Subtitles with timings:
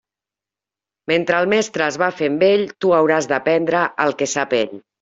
[1.11, 4.77] Mentre el mestre es va fent vell, tu hauràs d'aprendre el que sap ell.